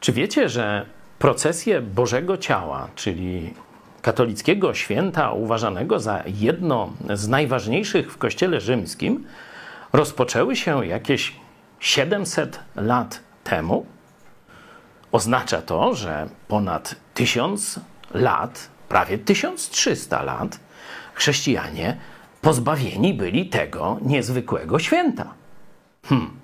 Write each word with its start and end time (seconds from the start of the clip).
Czy 0.00 0.12
wiecie, 0.12 0.48
że 0.48 0.86
procesję 1.18 1.80
Bożego 1.80 2.36
Ciała, 2.36 2.88
czyli 2.94 3.54
katolickiego 4.02 4.74
święta 4.74 5.32
uważanego 5.32 6.00
za 6.00 6.22
jedno 6.26 6.92
z 7.14 7.28
najważniejszych 7.28 8.12
w 8.12 8.18
Kościele 8.18 8.60
Rzymskim, 8.60 9.24
rozpoczęły 9.92 10.56
się 10.56 10.86
jakieś 10.86 11.36
700 11.80 12.60
lat 12.76 13.20
temu? 13.44 13.86
Oznacza 15.12 15.62
to, 15.62 15.94
że 15.94 16.28
ponad 16.48 16.94
1000 17.14 17.80
lat, 18.14 18.68
prawie 18.88 19.18
1300 19.18 20.22
lat, 20.22 20.60
chrześcijanie 21.14 21.96
pozbawieni 22.40 23.14
byli 23.14 23.48
tego 23.48 23.98
niezwykłego 24.02 24.78
święta. 24.78 25.34
Hmm. 26.06 26.39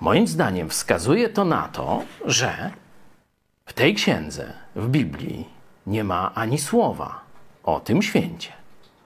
Moim 0.00 0.26
zdaniem 0.26 0.68
wskazuje 0.68 1.28
to 1.28 1.44
na 1.44 1.68
to, 1.68 2.02
że 2.24 2.70
w 3.66 3.72
tej 3.72 3.94
księdze, 3.94 4.52
w 4.76 4.88
Biblii, 4.88 5.48
nie 5.86 6.04
ma 6.04 6.34
ani 6.34 6.58
słowa 6.58 7.20
o 7.64 7.80
tym 7.80 8.02
święcie. 8.02 8.52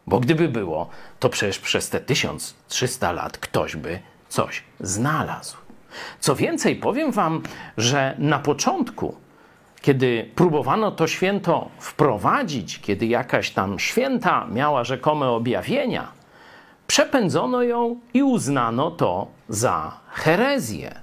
Bo 0.07 0.21
gdyby 0.21 0.49
było, 0.49 0.89
to 1.19 1.29
przecież 1.29 1.59
przez 1.59 1.91
te 1.91 2.01
1300 2.01 3.13
lat 3.13 3.39
ktoś 3.39 3.77
by 3.77 4.01
coś 4.29 4.63
znalazł. 4.81 5.57
Co 6.21 6.37
więcej, 6.37 6.77
powiem 6.77 7.13
Wam, 7.13 7.43
że 7.77 8.15
na 8.19 8.39
początku, 8.39 9.17
kiedy 9.81 10.31
próbowano 10.35 10.91
to 10.91 11.07
święto 11.07 11.71
wprowadzić, 11.79 12.81
kiedy 12.81 13.07
jakaś 13.07 13.51
tam 13.51 13.79
święta 13.79 14.47
miała 14.53 14.85
rzekome 14.85 15.29
objawienia, 15.29 16.13
przepędzono 16.91 17.63
ją 17.63 18.01
i 18.15 18.23
uznano 18.23 18.91
to 18.91 19.27
za 19.49 20.01
herezję. 20.09 20.95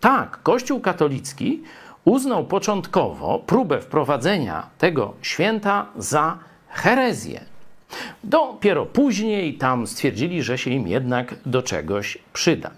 Tak, 0.00 0.42
Kościół 0.42 0.80
katolicki 0.80 1.62
uznał 2.04 2.44
początkowo 2.44 3.38
próbę 3.46 3.80
wprowadzenia 3.80 4.66
tego 4.78 5.14
święta 5.22 5.86
za 5.96 6.38
herezję. 6.68 7.44
Dopiero 8.24 8.86
później 8.86 9.54
tam 9.54 9.86
stwierdzili, 9.86 10.42
że 10.42 10.58
się 10.58 10.70
im 10.70 10.88
jednak 10.88 11.34
do 11.46 11.62
czegoś 11.62 12.18
przyda. 12.32 12.70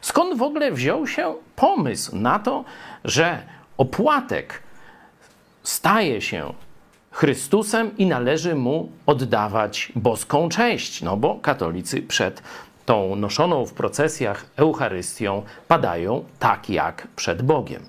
Skąd 0.00 0.38
w 0.38 0.42
ogóle 0.42 0.72
wziął 0.72 1.06
się 1.06 1.34
pomysł 1.56 2.16
na 2.16 2.38
to, 2.38 2.64
że 3.04 3.42
opłatek 3.76 4.62
staje 5.62 6.20
się 6.20 6.52
Chrystusem 7.20 7.96
i 7.98 8.06
należy 8.06 8.54
mu 8.54 8.92
oddawać 9.06 9.92
boską 9.96 10.48
cześć? 10.48 11.02
No 11.02 11.16
bo 11.16 11.34
katolicy 11.34 12.02
przed 12.02 12.42
tą 12.86 13.16
noszoną 13.16 13.66
w 13.66 13.72
procesjach 13.72 14.46
Eucharystią 14.56 15.42
padają 15.68 16.24
tak 16.38 16.70
jak 16.70 17.08
przed 17.16 17.42
Bogiem. 17.42 17.82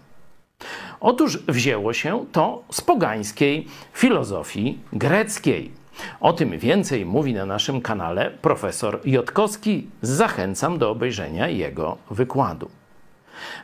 Otóż 1.00 1.38
wzięło 1.48 1.94
się 1.94 2.26
to 2.32 2.64
z 2.72 2.82
pogańskiej 2.82 3.68
filozofii 3.94 4.80
greckiej. 4.94 5.72
O 6.20 6.34
tym 6.34 6.60
więcej 6.60 7.06
mówi 7.06 7.34
na 7.34 7.46
naszym 7.46 7.82
kanale 7.82 8.32
profesor 8.32 9.00
Jotkowski. 9.06 9.88
Zachęcam 10.02 10.78
do 10.78 10.90
obejrzenia 10.90 11.48
jego 11.48 11.98
wykładu. 12.10 12.70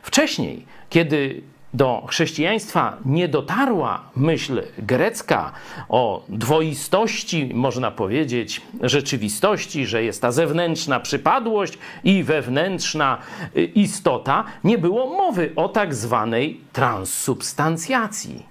Wcześniej, 0.02 0.66
kiedy 0.90 1.42
do 1.74 2.04
chrześcijaństwa 2.08 2.96
nie 3.04 3.28
dotarła 3.28 4.02
myśl 4.16 4.62
grecka 4.78 5.52
o 5.88 6.24
dwoistości, 6.28 7.50
można 7.54 7.90
powiedzieć, 7.90 8.62
rzeczywistości, 8.80 9.86
że 9.86 10.02
jest 10.02 10.22
ta 10.22 10.32
zewnętrzna 10.32 11.00
przypadłość 11.00 11.78
i 12.04 12.22
wewnętrzna 12.22 13.18
y, 13.56 13.64
istota, 13.64 14.44
nie 14.64 14.78
było 14.78 15.06
mowy 15.06 15.52
o 15.56 15.68
tak 15.68 15.94
zwanej 15.94 16.60
transsubstancjacji. 16.72 18.46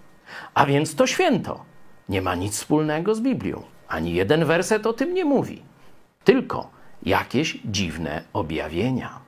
A 0.54 0.66
więc 0.66 0.96
to 0.96 1.08
święto 1.08 1.66
nie 2.10 2.22
ma 2.22 2.36
nic 2.36 2.54
wspólnego 2.54 3.16
z 3.16 3.22
Biblią. 3.22 3.64
Ani 3.88 4.14
jeden 4.14 4.46
werset 4.46 4.88
o 4.88 4.94
tym 4.94 5.14
nie 5.14 5.26
mówi, 5.26 5.62
tylko 6.24 6.70
jakieś 7.04 7.58
dziwne 7.66 8.24
objawienia. 8.34 9.27